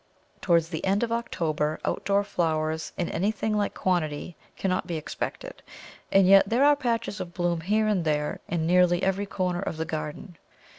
[0.41, 5.61] Towards the end of October outdoor flowers in anything like quantity cannot be expected,
[6.11, 9.77] and yet there are patches of bloom here and there in nearly every corner of
[9.77, 10.39] the garden.